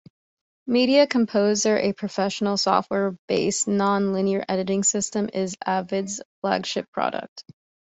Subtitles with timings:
[0.65, 7.43] Media Composer, a professional software-based non-linear editing system, is Avid's flagship product.